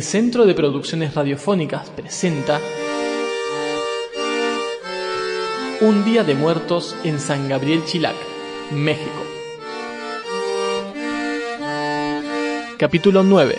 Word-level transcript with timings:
El 0.00 0.04
Centro 0.04 0.46
de 0.46 0.54
Producciones 0.54 1.14
Radiofónicas 1.14 1.90
presenta 1.90 2.58
Un 5.82 6.06
Día 6.06 6.24
de 6.24 6.34
Muertos 6.34 6.96
en 7.04 7.20
San 7.20 7.50
Gabriel 7.50 7.84
Chilac, 7.84 8.14
México. 8.72 9.10
Capítulo 12.78 13.22
9. 13.22 13.58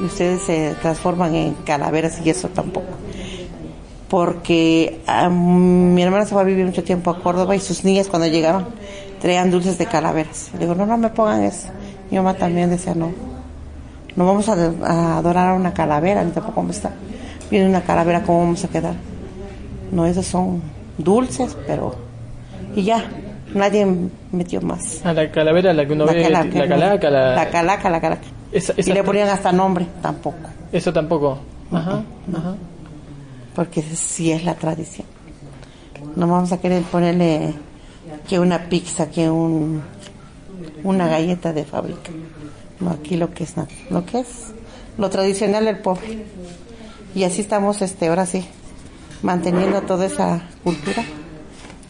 Y 0.00 0.04
ustedes 0.04 0.42
se 0.42 0.74
transforman 0.82 1.32
en 1.36 1.54
calaveras 1.64 2.20
y 2.26 2.30
eso 2.30 2.48
tampoco. 2.48 2.88
Porque 4.08 5.00
ah, 5.06 5.28
mi 5.28 6.00
hermana 6.02 6.26
se 6.26 6.34
va 6.34 6.42
a 6.42 6.44
vivir 6.44 6.64
mucho 6.64 6.84
tiempo 6.84 7.10
a 7.10 7.20
Córdoba 7.20 7.56
y 7.56 7.60
sus 7.60 7.84
niñas 7.84 8.06
cuando 8.08 8.28
llegaban 8.28 8.66
traían 9.20 9.50
dulces 9.50 9.78
de 9.78 9.86
calaveras. 9.86 10.50
Le 10.54 10.60
digo, 10.60 10.74
no, 10.74 10.86
no 10.86 10.96
me 10.96 11.08
pongan 11.08 11.42
eso. 11.42 11.68
Mi 12.10 12.16
mamá 12.18 12.34
también 12.34 12.70
decía, 12.70 12.94
no, 12.94 13.10
no 14.14 14.26
vamos 14.26 14.48
a, 14.48 14.54
a 14.84 15.18
adorar 15.18 15.48
a 15.50 15.54
una 15.54 15.74
calavera, 15.74 16.22
ni 16.22 16.30
tampoco 16.30 16.56
vamos 16.60 16.76
a 16.76 16.78
estar. 16.78 16.92
Viene 17.50 17.68
una 17.68 17.80
calavera, 17.80 18.22
¿cómo 18.22 18.40
vamos 18.40 18.62
a 18.64 18.68
quedar? 18.68 18.94
No, 19.90 20.06
esos 20.06 20.26
son 20.26 20.62
dulces, 20.98 21.56
pero... 21.66 21.94
Y 22.76 22.82
ya, 22.84 23.04
nadie 23.54 23.86
metió 24.30 24.60
más. 24.60 25.04
A 25.04 25.12
la 25.12 25.30
calavera, 25.32 25.72
la 25.72 25.86
que 25.86 25.92
uno 25.94 26.04
ve, 26.06 26.28
la 26.30 26.48
calaca, 26.48 27.10
la... 27.10 27.34
La 27.34 27.50
calaca, 27.50 27.90
la 27.90 28.00
calaca. 28.00 28.22
Esa- 28.52 28.74
esa 28.76 28.90
y 28.90 28.92
le 28.92 29.02
ponían 29.02 29.28
hasta 29.28 29.50
nombre, 29.50 29.86
tampoco. 30.02 30.36
Eso 30.70 30.92
tampoco. 30.92 31.38
Ajá, 31.72 32.02
ajá. 32.36 32.54
Porque 33.56 33.82
sí 33.82 34.30
es 34.30 34.44
la 34.44 34.54
tradición. 34.54 35.06
No 36.14 36.28
vamos 36.28 36.52
a 36.52 36.60
querer 36.60 36.82
ponerle 36.84 37.54
que 38.28 38.38
una 38.38 38.68
pizza, 38.68 39.10
que 39.10 39.28
un 39.30 39.82
una 40.84 41.08
galleta 41.08 41.52
de 41.52 41.64
fábrica. 41.64 42.10
No, 42.80 42.90
aquí 42.90 43.16
lo 43.16 43.32
que 43.34 43.44
es 43.44 43.56
nat- 43.56 43.70
lo 43.90 44.04
que 44.06 44.20
es 44.20 44.52
lo 44.98 45.08
tradicional 45.10 45.64
del 45.64 45.78
pueblo. 45.78 46.02
Y 47.14 47.24
así 47.24 47.40
estamos 47.40 47.80
este 47.82 48.08
ahora 48.08 48.26
sí 48.26 48.44
manteniendo 49.22 49.80
toda 49.82 50.04
esa 50.06 50.42
cultura 50.62 51.02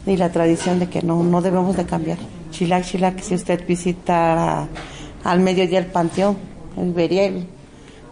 y 0.07 0.17
la 0.17 0.31
tradición 0.31 0.79
de 0.79 0.89
que 0.89 1.03
no 1.03 1.23
no 1.25 1.43
debemos 1.43 1.77
de 1.77 1.85
cambiar. 1.85 2.19
Chilac, 2.53 2.85
Chilac, 2.85 3.21
si 3.21 3.35
usted 3.35 3.67
visita 3.67 4.69
al 5.25 5.41
mediodía 5.41 5.81
el 5.81 5.87
panteón, 5.87 6.37
el 6.77 7.47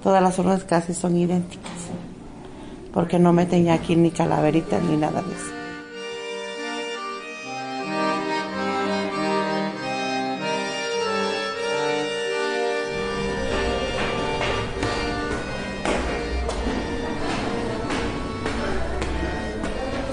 todas 0.02 0.20
las 0.22 0.34
zonas 0.34 0.64
casi 0.64 0.92
son 0.92 1.16
idénticas 1.16 1.72
porque 2.94 3.18
no 3.18 3.32
meten 3.32 3.64
ya 3.64 3.74
aquí 3.74 3.96
ni 3.96 4.12
calaveritas 4.12 4.80
ni 4.84 4.96
nada 4.96 5.20
de 5.20 5.34
eso. 5.34 5.52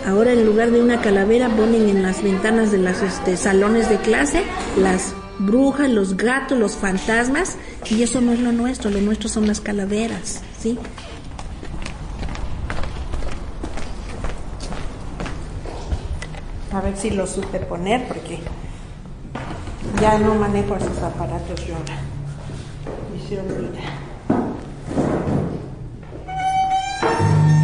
Ahora 0.08 0.34
en 0.34 0.46
lugar 0.46 0.72
de 0.72 0.82
una 0.82 1.00
calavera 1.00 1.50
ponen 1.50 1.88
en 1.88 2.02
las 2.02 2.22
ventanas 2.24 2.72
de 2.72 2.80
los 2.80 3.02
este, 3.02 3.38
salones 3.38 3.90
de 3.90 3.98
clase 3.98 4.44
las 4.78 5.14
brujas, 5.40 5.90
los 5.90 6.18
gatos, 6.18 6.58
los 6.58 6.76
fantasmas 6.76 7.58
y 7.90 8.02
eso 8.04 8.22
no 8.22 8.34
es 8.34 8.40
lo 8.40 8.52
nuestro, 8.52 8.90
lo 8.90 9.02
nuestro 9.02 9.30
son 9.30 9.48
las 9.48 9.62
calaveras, 9.62 10.42
¿sí? 10.60 10.78
A 16.74 16.80
ver 16.80 16.96
si 16.96 17.10
lo 17.10 17.28
supe 17.28 17.60
poner 17.60 18.08
porque 18.08 18.40
ya 20.02 20.18
no 20.18 20.36
manejo 20.36 20.76
esos 20.76 20.98
aparatos 21.04 21.66
yo 21.68 21.76
ahora. 21.76 21.98
Y 23.16 23.28
se 23.28 23.40
olvida. 23.40 23.82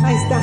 Ahí 0.04 0.16
está. 0.16 0.40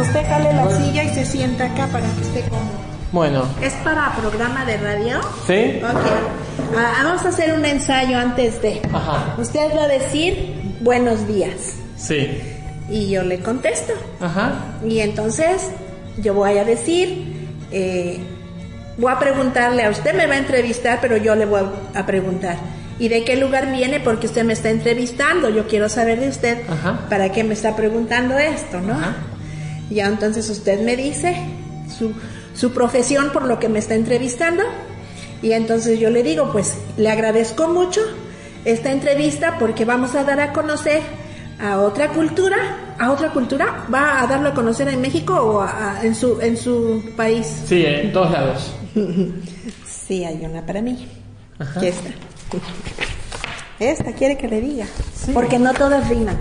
Usted 0.00 0.26
jale 0.28 0.52
la 0.54 0.70
silla 0.70 1.04
y 1.04 1.08
se 1.10 1.24
sienta 1.26 1.64
acá 1.66 1.86
para 1.88 2.06
que 2.06 2.22
esté 2.22 2.42
cómodo. 2.48 2.90
Bueno, 3.12 3.44
¿Es 3.60 3.74
para 3.84 4.14
programa 4.16 4.64
de 4.64 4.76
radio? 4.76 5.20
¿sí? 5.46 5.80
Ok. 5.82 6.76
Ah, 6.76 7.02
vamos 7.02 7.24
a 7.24 7.28
hacer 7.28 7.52
un 7.52 7.64
ensayo 7.64 8.16
antes 8.18 8.62
de. 8.62 8.80
Ajá. 8.92 9.34
Usted 9.36 9.76
va 9.76 9.84
a 9.84 9.88
decir 9.88 10.49
buenos 10.80 11.26
días. 11.26 11.74
Sí. 11.96 12.28
Y 12.88 13.10
yo 13.10 13.22
le 13.22 13.40
contesto. 13.40 13.92
Ajá. 14.20 14.76
Y 14.86 15.00
entonces 15.00 15.68
yo 16.18 16.34
voy 16.34 16.58
a 16.58 16.64
decir, 16.64 17.48
eh, 17.70 18.18
voy 18.98 19.12
a 19.12 19.18
preguntarle 19.18 19.84
a 19.84 19.90
usted, 19.90 20.14
me 20.14 20.26
va 20.26 20.34
a 20.34 20.38
entrevistar, 20.38 20.98
pero 21.00 21.16
yo 21.16 21.34
le 21.36 21.46
voy 21.46 21.62
a 21.94 22.06
preguntar. 22.06 22.56
¿Y 22.98 23.08
de 23.08 23.24
qué 23.24 23.36
lugar 23.36 23.72
viene? 23.72 24.00
Porque 24.00 24.26
usted 24.26 24.44
me 24.44 24.52
está 24.52 24.68
entrevistando. 24.70 25.48
Yo 25.48 25.66
quiero 25.66 25.88
saber 25.88 26.20
de 26.20 26.28
usted 26.28 26.58
Ajá. 26.68 27.06
para 27.08 27.32
qué 27.32 27.44
me 27.44 27.54
está 27.54 27.74
preguntando 27.74 28.36
esto, 28.38 28.80
¿no? 28.80 28.92
Ajá. 28.92 29.16
Ya 29.90 30.06
entonces 30.06 30.48
usted 30.50 30.80
me 30.82 30.96
dice 30.96 31.34
su, 31.98 32.12
su 32.54 32.72
profesión 32.72 33.30
por 33.32 33.44
lo 33.44 33.58
que 33.58 33.68
me 33.68 33.78
está 33.78 33.94
entrevistando. 33.94 34.62
Y 35.42 35.52
entonces 35.52 35.98
yo 35.98 36.10
le 36.10 36.22
digo, 36.22 36.52
pues 36.52 36.74
le 36.98 37.10
agradezco 37.10 37.68
mucho 37.68 38.02
esta 38.64 38.90
entrevista 38.92 39.56
porque 39.58 39.84
vamos 39.84 40.14
a 40.14 40.24
dar 40.24 40.40
a 40.40 40.52
conocer 40.52 41.00
a 41.60 41.78
otra 41.80 42.08
cultura, 42.08 42.56
a 42.98 43.10
otra 43.12 43.30
cultura, 43.30 43.84
va 43.92 44.22
a 44.22 44.26
darlo 44.26 44.48
a 44.50 44.54
conocer 44.54 44.88
en 44.88 45.00
México 45.00 45.34
o 45.34 45.60
a- 45.60 45.98
a- 45.98 46.04
en 46.04 46.14
su 46.14 46.40
en 46.40 46.56
su 46.56 47.02
país. 47.16 47.46
Sí, 47.66 47.84
en 47.86 48.12
todos 48.12 48.30
lados. 48.30 48.72
Sí, 49.86 50.24
hay 50.24 50.44
una 50.44 50.66
para 50.66 50.82
mí. 50.82 51.06
¿Qué 51.78 51.88
esta? 51.90 52.10
Esta 53.78 54.12
quiere 54.12 54.36
que 54.36 54.48
le 54.48 54.60
diga. 54.60 54.86
Porque 55.32 55.58
no 55.58 55.72
todas 55.72 56.08
riman. 56.08 56.36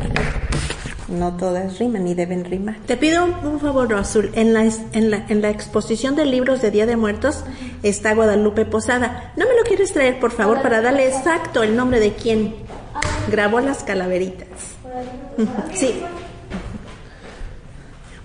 No 1.09 1.35
todas 1.37 1.79
riman 1.79 2.03
ni 2.03 2.13
deben 2.13 2.45
rimar. 2.45 2.77
Te 2.85 2.95
pido 2.95 3.25
un, 3.25 3.33
un 3.47 3.59
favor, 3.59 3.91
Azul. 3.95 4.29
En 4.35 4.53
la, 4.53 4.63
es- 4.63 4.81
en, 4.93 5.09
la, 5.09 5.25
en 5.27 5.41
la 5.41 5.49
exposición 5.49 6.15
de 6.15 6.25
libros 6.25 6.61
de 6.61 6.69
Día 6.71 6.85
de 6.85 6.95
Muertos 6.97 7.43
está 7.81 8.13
Guadalupe 8.13 8.65
Posada. 8.65 9.33
¿No 9.35 9.45
me 9.47 9.55
lo 9.55 9.63
quieres 9.63 9.91
traer, 9.91 10.19
por 10.19 10.31
favor, 10.31 10.61
para 10.61 10.81
darle 10.81 11.07
exacto 11.07 11.63
el 11.63 11.75
nombre 11.75 11.99
de 11.99 12.13
quien 12.13 12.53
grabó 13.31 13.59
las 13.59 13.83
calaveritas? 13.83 14.47
Sí. 15.73 15.95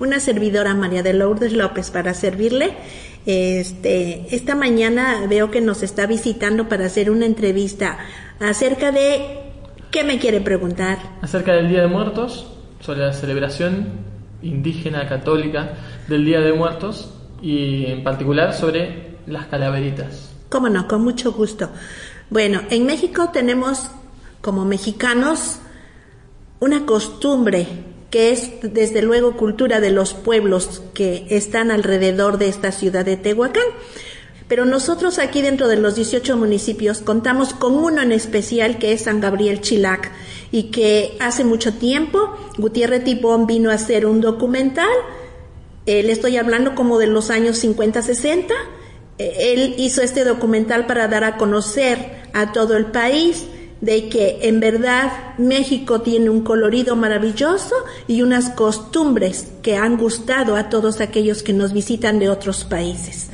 Una 0.01 0.21
servidora, 0.21 0.75
María 0.75 1.03
de 1.03 1.15
Lourdes 1.15 1.53
López, 1.53 1.91
para 1.91 2.13
servirle. 2.15 2.73
Este, 3.27 4.27
esta 4.35 4.55
mañana 4.55 5.25
veo 5.29 5.51
que 5.51 5.61
nos 5.63 5.83
está 5.83 6.07
visitando 6.07 6.69
para 6.69 6.87
hacer 6.87 7.11
una 7.11 7.25
entrevista 7.25 7.97
acerca 8.41 8.93
de 8.93 9.39
qué 9.91 10.05
me 10.05 10.19
quiere 10.19 10.41
preguntar. 10.41 10.99
Acerca 11.23 11.53
del 11.55 11.69
Día 11.71 11.83
de 11.83 11.87
Muertos, 11.87 12.51
sobre 12.85 13.01
la 13.01 13.13
celebración 13.13 13.87
indígena 14.43 15.09
católica 15.09 15.75
del 16.07 16.25
Día 16.25 16.41
de 16.41 16.53
Muertos 16.53 17.15
y 17.41 17.87
en 17.87 18.05
particular 18.05 18.53
sobre 18.53 19.17
las 19.27 19.47
calaveritas. 19.47 20.31
Cómo 20.51 20.69
no, 20.69 20.87
con 20.87 21.03
mucho 21.03 21.33
gusto. 21.33 21.71
Bueno, 22.29 22.61
en 22.71 22.85
México 22.85 23.31
tenemos 23.33 23.91
como 24.43 24.65
mexicanos 24.67 25.61
una 26.61 26.85
costumbre 26.85 27.67
que 28.11 28.31
es 28.31 28.53
desde 28.63 29.03
luego 29.03 29.37
cultura 29.37 29.81
de 29.81 29.91
los 29.91 30.13
pueblos 30.15 30.83
que 30.93 31.27
están 31.31 31.71
alrededor 31.71 32.39
de 32.39 32.49
esta 32.49 32.71
ciudad 32.71 33.05
de 33.05 33.17
Tehuacán. 33.17 33.65
Pero 34.49 34.65
nosotros 34.65 35.19
aquí 35.19 35.41
dentro 35.41 35.69
de 35.69 35.77
los 35.77 35.95
18 35.95 36.37
municipios 36.37 37.01
contamos 37.01 37.55
con 37.55 37.75
uno 37.75 38.03
en 38.03 38.13
especial 38.13 38.79
que 38.79 38.93
es 38.93 39.03
San 39.03 39.21
Gabriel 39.21 39.61
Chilac 39.61 40.13
y 40.53 40.65
que 40.65 41.17
hace 41.19 41.45
mucho 41.45 41.75
tiempo 41.75 42.37
Gutiérrez 42.59 43.05
Tipón 43.05 43.47
vino 43.47 43.71
a 43.71 43.75
hacer 43.75 44.05
un 44.05 44.21
documental 44.21 44.87
eh, 45.87 46.03
le 46.03 46.13
estoy 46.13 46.39
hablando 46.39 46.75
como 46.75 46.99
de 46.99 47.07
los 47.07 47.31
años 47.31 47.59
50, 47.59 48.01
60. 48.01 48.55
Eh, 49.19 49.53
él 49.53 49.75
hizo 49.79 50.03
este 50.03 50.25
documental 50.25 50.87
para 50.87 51.09
dar 51.09 51.25
a 51.25 51.37
conocer 51.37 52.23
a 52.33 52.53
todo 52.53 52.77
el 52.77 52.87
país 52.87 53.45
de 53.81 54.09
que 54.09 54.39
en 54.43 54.61
verdad 54.61 55.13
México 55.37 56.01
tiene 56.01 56.31
un 56.31 56.43
colorido 56.43 56.97
maravilloso 56.97 57.75
y 58.09 58.23
unas 58.23 58.49
costumbres 58.51 59.49
que 59.63 59.77
han 59.77 59.99
gustado 59.99 60.57
a 60.57 60.71
todos 60.71 61.03
aquellos 61.03 61.43
que 61.43 61.53
nos 61.53 61.75
visitan 61.75 62.19
de 62.19 62.31
otros 62.31 62.65
países. 62.65 63.29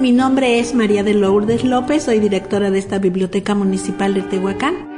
Mi 0.00 0.12
nombre 0.12 0.58
es 0.58 0.74
María 0.74 1.02
de 1.02 1.12
Lourdes 1.12 1.62
López, 1.62 2.04
soy 2.04 2.20
directora 2.20 2.70
de 2.70 2.78
esta 2.78 2.98
Biblioteca 2.98 3.54
Municipal 3.54 4.14
de 4.14 4.22
Tehuacán. 4.22 4.88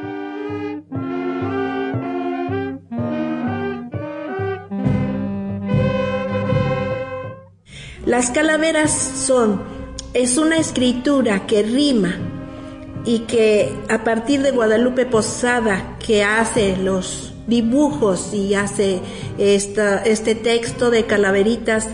Las 8.06 8.30
calaveras 8.30 8.92
son, 8.92 9.60
es 10.14 10.38
una 10.38 10.58
escritura 10.58 11.48
que 11.48 11.64
rima 11.64 12.14
y 13.04 13.20
que 13.20 13.72
a 13.88 14.04
partir 14.04 14.40
de 14.42 14.52
Guadalupe 14.52 15.04
Posada, 15.04 15.98
que 15.98 16.22
hace 16.22 16.76
los 16.76 17.34
dibujos 17.48 18.32
y 18.32 18.54
hace 18.54 19.00
esta, 19.36 20.04
este 20.04 20.36
texto 20.36 20.90
de 20.92 21.06
calaveritas, 21.06 21.88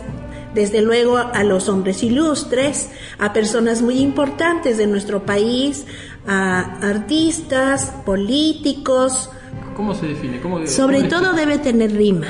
desde 0.59 0.83
luego 0.83 1.19
a 1.19 1.45
los 1.45 1.69
hombres 1.69 2.03
ilustres, 2.03 2.91
a 3.21 3.33
personas 3.33 3.81
muy 3.81 4.01
importantes 4.01 4.77
de 4.77 4.89
nuestro 4.89 5.25
país, 5.25 5.87
a 6.27 6.81
artistas, 6.83 7.93
políticos. 8.05 9.31
¿Cómo 9.77 9.95
se 9.95 10.09
define? 10.09 10.41
Sobre 10.67 11.05
todo 11.05 11.33
debe 11.35 11.59
tener 11.59 11.93
rima, 11.93 12.27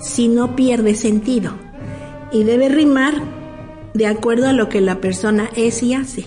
si 0.00 0.28
no 0.28 0.56
pierde 0.56 0.94
sentido. 0.94 1.52
Y 2.32 2.44
debe 2.44 2.70
rimar 2.70 3.12
de 3.92 4.06
acuerdo 4.06 4.48
a 4.48 4.54
lo 4.54 4.70
que 4.70 4.80
la 4.80 5.02
persona 5.02 5.50
es 5.54 5.82
y 5.82 5.92
hace. 5.92 6.24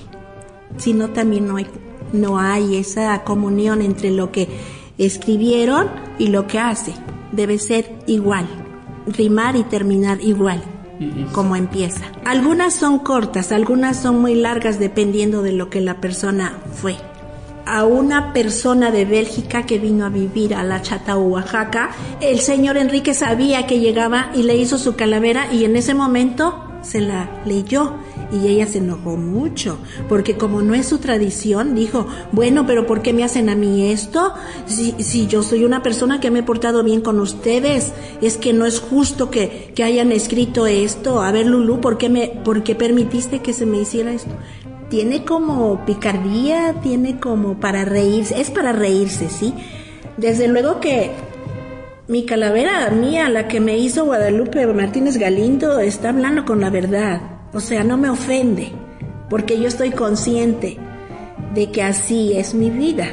Si 0.78 0.94
no, 0.94 1.10
también 1.10 1.48
no 1.48 1.58
hay, 1.58 1.66
no 2.14 2.38
hay 2.38 2.78
esa 2.78 3.24
comunión 3.24 3.82
entre 3.82 4.12
lo 4.12 4.32
que 4.32 4.48
escribieron 5.00 5.88
y 6.20 6.28
lo 6.28 6.46
que 6.46 6.60
hace. 6.60 6.94
Debe 7.32 7.58
ser 7.58 7.96
igual, 8.06 8.48
rimar 9.08 9.56
y 9.56 9.64
terminar 9.64 10.22
igual, 10.22 10.62
como 11.32 11.56
empieza. 11.56 12.06
Algunas 12.26 12.76
son 12.76 13.00
cortas, 13.00 13.52
algunas 13.52 14.02
son 14.02 14.20
muy 14.20 14.36
largas 14.36 14.80
dependiendo 14.80 15.42
de 15.42 15.54
lo 15.54 15.70
que 15.70 15.82
la 15.82 16.02
persona 16.02 16.58
fue. 16.74 16.96
A 17.66 17.86
una 17.86 18.34
persona 18.34 18.90
de 18.90 19.06
Bélgica 19.06 19.66
que 19.66 19.78
vino 19.78 20.06
a 20.06 20.10
vivir 20.10 20.56
a 20.56 20.64
la 20.64 20.82
Chata, 20.82 21.18
Oaxaca, 21.18 21.92
el 22.20 22.40
señor 22.40 22.78
Enrique 22.78 23.14
sabía 23.14 23.68
que 23.68 23.80
llegaba 23.80 24.32
y 24.34 24.44
le 24.44 24.58
hizo 24.58 24.78
su 24.78 24.96
calavera 24.96 25.54
y 25.54 25.66
en 25.66 25.76
ese 25.76 25.94
momento 25.94 26.69
se 26.82 27.02
la 27.02 27.30
leyó 27.46 27.94
y 28.32 28.48
ella 28.48 28.68
se 28.68 28.78
enojó 28.78 29.18
mucho, 29.18 29.78
porque 30.08 30.38
como 30.38 30.62
no 30.62 30.74
es 30.76 30.88
su 30.88 31.00
tradición, 31.00 31.76
dijo, 31.76 32.08
bueno, 32.32 32.66
pero 32.66 32.86
¿por 32.86 33.02
qué 33.02 33.14
me 33.14 33.24
hacen 33.24 33.50
a 33.50 33.56
mí 33.56 33.92
esto? 33.92 34.34
Si, 34.66 34.92
si 35.00 35.28
yo 35.28 35.44
soy 35.44 35.66
una 35.66 35.84
persona 35.84 36.20
que 36.20 36.32
me 36.32 36.40
he 36.40 36.44
portado 36.44 36.84
bien 36.84 37.02
con 37.02 37.20
ustedes, 37.20 37.94
es 38.22 38.38
que 38.38 38.54
no 38.54 38.66
es 38.66 38.80
justo 38.80 39.30
que, 39.30 39.72
que 39.76 39.84
hayan 39.84 40.12
escrito 40.12 40.68
esto. 40.68 41.22
A 41.22 41.32
ver, 41.32 41.48
Lulu, 41.48 41.82
¿por 41.82 41.98
qué, 41.98 42.10
me, 42.10 42.28
¿por 42.28 42.64
qué 42.64 42.76
permitiste 42.76 43.40
que 43.40 43.54
se 43.54 43.66
me 43.66 43.82
hiciera 43.82 44.12
esto? 44.12 44.32
Tiene 44.90 45.24
como 45.24 45.86
picardía, 45.86 46.76
tiene 46.82 47.20
como 47.20 47.60
para 47.60 47.86
reírse, 47.86 48.40
es 48.42 48.50
para 48.50 48.72
reírse, 48.72 49.30
¿sí? 49.30 49.54
Desde 50.18 50.48
luego 50.48 50.80
que 50.80 51.12
mi 52.10 52.26
calavera 52.26 52.90
mía, 52.90 53.30
la 53.30 53.48
que 53.48 53.60
me 53.60 53.78
hizo 53.78 54.04
Guadalupe 54.04 54.66
Martínez 54.66 55.18
Galindo, 55.18 55.78
está 55.78 56.10
hablando 56.10 56.44
con 56.44 56.60
la 56.60 56.72
verdad. 56.72 57.22
O 57.54 57.60
sea, 57.60 57.84
no 57.84 57.98
me 57.98 58.10
ofende, 58.10 58.72
porque 59.30 59.60
yo 59.62 59.68
estoy 59.68 59.92
consciente 59.92 60.80
de 61.54 61.72
que 61.72 61.84
así 61.84 62.34
es 62.34 62.56
mi 62.56 62.72
vida. 62.72 63.10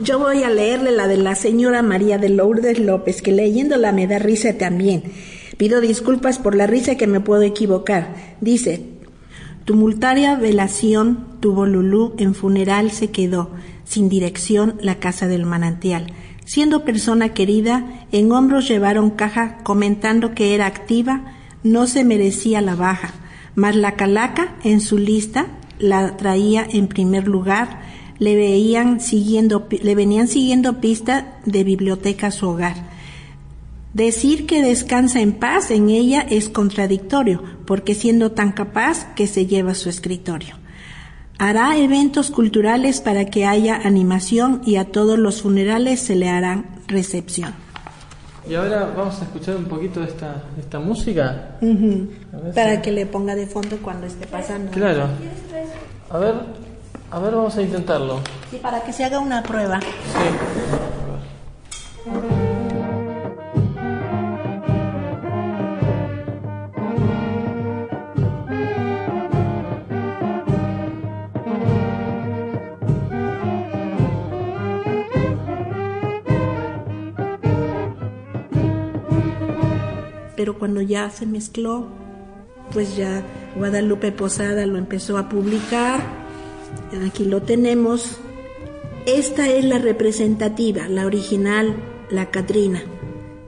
Yo 0.00 0.18
voy 0.18 0.42
a 0.42 0.50
leerle 0.50 0.90
la 0.90 1.06
de 1.06 1.18
la 1.18 1.36
señora 1.36 1.82
María 1.82 2.18
de 2.18 2.30
Lourdes 2.30 2.80
López, 2.80 3.22
que 3.22 3.30
leyéndola 3.30 3.92
me 3.92 4.08
da 4.08 4.18
risa 4.18 4.58
también. 4.58 5.37
Pido 5.58 5.80
disculpas 5.80 6.38
por 6.38 6.54
la 6.54 6.68
risa 6.68 6.94
que 6.94 7.08
me 7.08 7.20
puedo 7.20 7.42
equivocar. 7.42 8.14
Dice, 8.40 8.86
tumultaria 9.64 10.36
velación 10.36 11.26
tuvo 11.40 11.66
Lulú, 11.66 12.14
en 12.16 12.36
funeral 12.36 12.92
se 12.92 13.10
quedó, 13.10 13.50
sin 13.84 14.08
dirección 14.08 14.76
la 14.80 15.00
casa 15.00 15.26
del 15.26 15.44
manantial. 15.44 16.12
Siendo 16.44 16.84
persona 16.84 17.34
querida, 17.34 18.06
en 18.12 18.30
hombros 18.30 18.68
llevaron 18.68 19.10
caja 19.10 19.58
comentando 19.64 20.32
que 20.32 20.54
era 20.54 20.66
activa, 20.66 21.34
no 21.64 21.88
se 21.88 22.04
merecía 22.04 22.60
la 22.60 22.76
baja, 22.76 23.12
mas 23.56 23.74
la 23.74 23.96
calaca 23.96 24.54
en 24.62 24.80
su 24.80 24.96
lista 24.96 25.48
la 25.80 26.16
traía 26.16 26.66
en 26.70 26.86
primer 26.86 27.26
lugar, 27.26 27.80
le 28.20 28.36
veían 28.36 29.00
siguiendo, 29.00 29.66
le 29.70 29.94
venían 29.96 30.28
siguiendo 30.28 30.80
pista 30.80 31.40
de 31.44 31.64
biblioteca 31.64 32.28
a 32.28 32.30
su 32.30 32.48
hogar. 32.48 32.97
Decir 33.94 34.46
que 34.46 34.62
descansa 34.62 35.20
en 35.20 35.32
paz 35.32 35.70
en 35.70 35.88
ella 35.88 36.20
es 36.20 36.48
contradictorio, 36.48 37.42
porque 37.66 37.94
siendo 37.94 38.32
tan 38.32 38.52
capaz 38.52 39.14
que 39.14 39.26
se 39.26 39.46
lleva 39.46 39.74
su 39.74 39.88
escritorio. 39.88 40.56
Hará 41.38 41.76
eventos 41.76 42.30
culturales 42.30 43.00
para 43.00 43.26
que 43.26 43.46
haya 43.46 43.76
animación 43.76 44.60
y 44.64 44.76
a 44.76 44.86
todos 44.86 45.18
los 45.18 45.40
funerales 45.42 46.00
se 46.00 46.16
le 46.16 46.28
harán 46.28 46.66
recepción. 46.86 47.54
Y 48.48 48.54
ahora 48.54 48.92
vamos 48.96 49.20
a 49.20 49.24
escuchar 49.24 49.56
un 49.56 49.66
poquito 49.66 50.00
de 50.00 50.06
esta, 50.06 50.42
esta 50.58 50.80
música. 50.80 51.58
Para 52.54 52.82
que 52.82 52.92
le 52.92 53.06
ponga 53.06 53.34
de 53.34 53.46
fondo 53.46 53.78
cuando 53.82 54.06
esté 54.06 54.26
pasando. 54.26 54.70
Claro. 54.72 55.06
A 56.10 56.18
ver, 56.18 56.34
a 57.10 57.18
ver, 57.18 57.34
vamos 57.34 57.56
a 57.56 57.62
intentarlo. 57.62 58.20
Y 58.50 58.56
para 58.56 58.82
que 58.82 58.92
se 58.92 59.04
haga 59.04 59.18
una 59.18 59.42
prueba. 59.42 59.80
Sí. 59.80 60.87
Cuando 80.58 80.80
ya 80.80 81.10
se 81.10 81.26
mezcló, 81.26 81.86
pues 82.72 82.96
ya 82.96 83.22
Guadalupe 83.56 84.12
Posada 84.12 84.66
lo 84.66 84.78
empezó 84.78 85.18
a 85.18 85.28
publicar. 85.28 86.00
Aquí 87.06 87.24
lo 87.24 87.42
tenemos. 87.42 88.18
Esta 89.06 89.48
es 89.48 89.64
la 89.64 89.78
representativa, 89.78 90.88
la 90.88 91.06
original, 91.06 91.74
la 92.10 92.30
Catrina, 92.30 92.82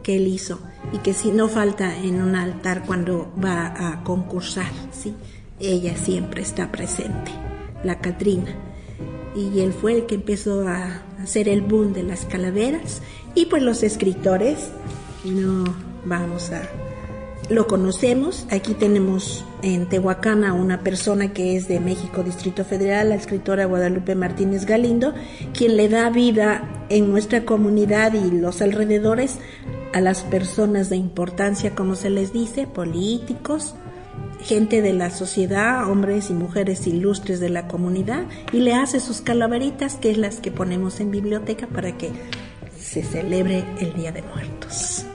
que 0.02 0.16
él 0.16 0.26
hizo 0.26 0.58
y 0.92 0.98
que 0.98 1.12
si 1.12 1.30
no 1.30 1.48
falta 1.48 1.96
en 1.96 2.22
un 2.22 2.34
altar 2.34 2.84
cuando 2.86 3.32
va 3.42 3.74
a 3.76 4.02
concursar, 4.02 4.70
¿sí? 4.90 5.14
Ella 5.60 5.96
siempre 5.96 6.42
está 6.42 6.72
presente, 6.72 7.30
la 7.84 7.98
Catrina. 7.98 8.54
Y 9.36 9.60
él 9.60 9.72
fue 9.72 9.92
el 9.94 10.06
que 10.06 10.16
empezó 10.16 10.66
a 10.66 11.02
hacer 11.22 11.48
el 11.48 11.60
boom 11.60 11.92
de 11.92 12.02
las 12.02 12.24
calaveras 12.24 13.02
y 13.34 13.46
pues 13.46 13.62
los 13.62 13.82
escritores 13.82 14.70
no 15.24 15.64
vamos 16.04 16.50
a 16.50 16.62
lo 17.48 17.66
conocemos. 17.66 18.46
Aquí 18.50 18.74
tenemos 18.74 19.44
en 19.62 19.88
Tehuacán 19.88 20.44
a 20.44 20.52
una 20.52 20.80
persona 20.80 21.32
que 21.32 21.56
es 21.56 21.68
de 21.68 21.80
México, 21.80 22.22
Distrito 22.22 22.64
Federal, 22.64 23.10
la 23.10 23.14
escritora 23.16 23.64
Guadalupe 23.64 24.14
Martínez 24.14 24.66
Galindo, 24.66 25.14
quien 25.52 25.76
le 25.76 25.88
da 25.88 26.10
vida 26.10 26.86
en 26.88 27.10
nuestra 27.10 27.44
comunidad 27.44 28.14
y 28.14 28.30
los 28.30 28.62
alrededores 28.62 29.38
a 29.92 30.00
las 30.00 30.22
personas 30.22 30.88
de 30.90 30.96
importancia, 30.96 31.74
como 31.74 31.94
se 31.94 32.10
les 32.10 32.32
dice, 32.32 32.66
políticos, 32.66 33.74
gente 34.42 34.82
de 34.82 34.92
la 34.92 35.10
sociedad, 35.10 35.90
hombres 35.90 36.30
y 36.30 36.34
mujeres 36.34 36.86
ilustres 36.86 37.40
de 37.40 37.50
la 37.50 37.66
comunidad, 37.66 38.24
y 38.52 38.60
le 38.60 38.74
hace 38.74 39.00
sus 39.00 39.20
calaveritas, 39.20 39.96
que 39.96 40.10
es 40.10 40.18
las 40.18 40.40
que 40.40 40.50
ponemos 40.52 41.00
en 41.00 41.10
biblioteca 41.10 41.66
para 41.66 41.96
que 41.98 42.10
se 42.78 43.02
celebre 43.02 43.64
el 43.80 43.92
Día 43.94 44.12
de 44.12 44.22
Muertos. 44.22 45.06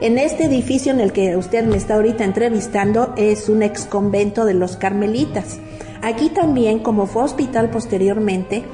En 0.00 0.16
este 0.16 0.46
edificio 0.46 0.92
en 0.92 1.00
el 1.00 1.12
que 1.12 1.36
usted 1.36 1.66
me 1.66 1.76
está 1.76 1.96
ahorita 1.96 2.24
entrevistando 2.24 3.12
es 3.18 3.50
un 3.50 3.62
ex 3.62 3.84
convento 3.84 4.46
de 4.46 4.54
los 4.54 4.78
carmelitas. 4.78 5.58
Aquí 6.00 6.30
también, 6.30 6.78
como 6.78 7.06
fue 7.06 7.24
hospital 7.24 7.68
posteriormente, 7.68 8.64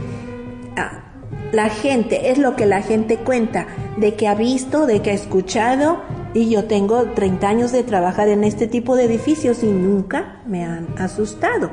ah, 0.77 1.03
la 1.51 1.69
gente, 1.69 2.31
es 2.31 2.39
lo 2.39 2.55
que 2.55 2.65
la 2.65 2.81
gente 2.81 3.17
cuenta, 3.17 3.67
de 3.97 4.15
que 4.15 4.29
ha 4.29 4.37
visto, 4.37 4.87
de 4.87 5.03
que 5.03 5.11
ha 5.11 5.15
escuchado, 5.15 6.01
y 6.37 6.51
yo 6.51 6.65
tengo 6.65 7.03
30 7.15 7.49
años 7.49 7.73
de 7.73 7.83
trabajar 7.83 8.29
en 8.29 8.45
este 8.45 8.67
tipo 8.67 8.95
de 8.95 9.05
edificios 9.05 9.63
y 9.63 9.69
nunca 9.69 10.43
me 10.47 10.65
han 10.67 10.89
asustado. 10.99 11.71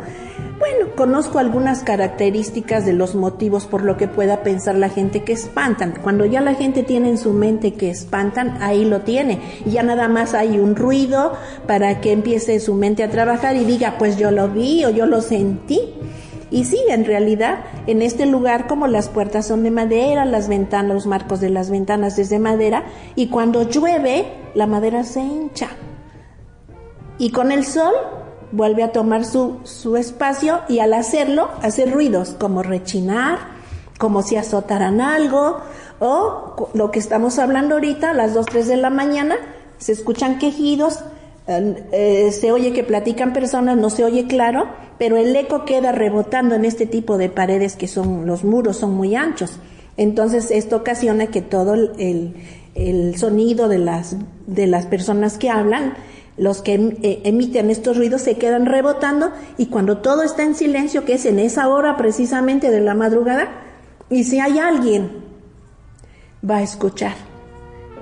Bueno, 0.57 0.95
conozco 0.95 1.39
algunas 1.39 1.83
características 1.83 2.85
de 2.85 2.93
los 2.93 3.13
motivos 3.13 3.65
por 3.65 3.83
lo 3.83 3.97
que 3.97 4.07
pueda 4.07 4.41
pensar 4.41 4.75
la 4.75 4.87
gente 4.87 5.23
que 5.23 5.33
espantan. 5.33 5.95
Cuando 6.01 6.25
ya 6.25 6.39
la 6.39 6.55
gente 6.55 6.83
tiene 6.83 7.09
en 7.09 7.17
su 7.17 7.33
mente 7.33 7.73
que 7.73 7.89
espantan, 7.89 8.57
ahí 8.61 8.85
lo 8.85 9.01
tiene. 9.01 9.41
Y 9.65 9.71
ya 9.71 9.83
nada 9.83 10.07
más 10.07 10.33
hay 10.33 10.57
un 10.57 10.77
ruido 10.77 11.33
para 11.67 11.99
que 11.99 12.13
empiece 12.13 12.61
su 12.61 12.73
mente 12.73 13.03
a 13.03 13.09
trabajar 13.09 13.57
y 13.57 13.65
diga, 13.65 13.95
pues 13.99 14.15
yo 14.15 14.31
lo 14.31 14.47
vi 14.47 14.85
o 14.85 14.89
yo 14.89 15.05
lo 15.05 15.19
sentí. 15.19 15.93
Y 16.53 16.65
sí, 16.65 16.77
en 16.87 17.03
realidad, 17.03 17.61
en 17.87 18.03
este 18.03 18.27
lugar, 18.27 18.67
como 18.67 18.85
las 18.85 19.09
puertas 19.09 19.47
son 19.47 19.63
de 19.63 19.71
madera, 19.71 20.23
las 20.23 20.47
ventanas, 20.47 20.93
los 20.93 21.07
marcos 21.07 21.39
de 21.39 21.49
las 21.49 21.71
ventanas 21.71 22.19
es 22.19 22.29
de 22.29 22.37
madera, 22.37 22.83
y 23.15 23.29
cuando 23.29 23.63
llueve, 23.63 24.27
la 24.53 24.67
madera 24.67 25.03
se 25.03 25.21
hincha. 25.21 25.69
Y 27.17 27.31
con 27.31 27.51
el 27.51 27.65
sol 27.65 27.95
vuelve 28.51 28.83
a 28.83 28.91
tomar 28.91 29.25
su, 29.25 29.61
su 29.63 29.97
espacio 29.97 30.59
y 30.69 30.77
al 30.77 30.93
hacerlo 30.93 31.49
hace 31.63 31.87
ruidos 31.87 32.35
como 32.39 32.61
rechinar, 32.61 33.39
como 33.97 34.21
si 34.21 34.35
azotaran 34.35 35.01
algo 35.01 35.57
o 35.99 36.69
lo 36.75 36.91
que 36.91 36.99
estamos 36.99 37.39
hablando 37.39 37.73
ahorita, 37.73 38.11
a 38.11 38.13
las 38.13 38.35
2, 38.35 38.45
3 38.45 38.67
de 38.67 38.77
la 38.77 38.91
mañana, 38.91 39.37
se 39.79 39.91
escuchan 39.91 40.37
quejidos, 40.37 40.99
eh, 41.47 42.31
se 42.31 42.51
oye 42.51 42.71
que 42.71 42.83
platican 42.83 43.33
personas, 43.33 43.77
no 43.77 43.89
se 43.89 44.03
oye 44.03 44.27
claro, 44.27 44.69
pero 44.97 45.17
el 45.17 45.35
eco 45.35 45.65
queda 45.65 45.91
rebotando 45.91 46.55
en 46.55 46.65
este 46.65 46.85
tipo 46.85 47.17
de 47.17 47.29
paredes 47.29 47.75
que 47.75 47.87
son, 47.87 48.25
los 48.25 48.43
muros 48.43 48.77
son 48.77 48.93
muy 48.93 49.15
anchos. 49.15 49.59
Entonces 49.97 50.51
esto 50.51 50.77
ocasiona 50.77 51.27
que 51.27 51.41
todo 51.41 51.73
el, 51.73 52.33
el 52.75 53.17
sonido 53.17 53.67
de 53.67 53.77
las, 53.77 54.17
de 54.47 54.67
las 54.67 54.85
personas 54.85 55.37
que 55.37 55.49
hablan, 55.49 55.93
los 56.37 56.61
que 56.61 56.73
em, 56.73 56.95
eh, 57.03 57.21
emiten 57.25 57.69
estos 57.69 57.97
ruidos 57.97 58.21
se 58.21 58.35
quedan 58.35 58.65
rebotando 58.65 59.31
y 59.57 59.67
cuando 59.67 59.99
todo 59.99 60.23
está 60.23 60.43
en 60.43 60.55
silencio, 60.55 61.05
que 61.05 61.13
es 61.13 61.25
en 61.25 61.39
esa 61.39 61.67
hora 61.67 61.97
precisamente 61.97 62.71
de 62.71 62.81
la 62.81 62.95
madrugada, 62.95 63.49
y 64.09 64.23
si 64.23 64.39
hay 64.39 64.59
alguien, 64.59 65.11
va 66.47 66.57
a 66.57 66.63
escuchar. 66.63 67.13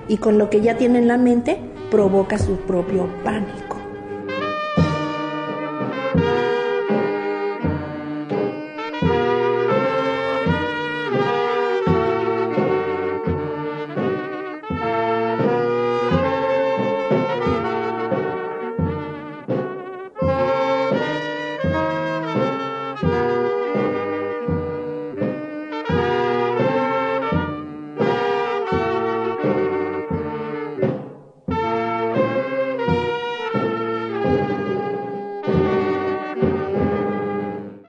Y 0.08 0.18
con 0.18 0.38
lo 0.38 0.50
que 0.50 0.62
ya 0.62 0.78
tiene 0.78 1.00
en 1.00 1.08
la 1.08 1.18
mente, 1.18 1.60
provoca 1.92 2.40
su 2.40 2.56
propio 2.56 3.06
pánico. 3.22 3.71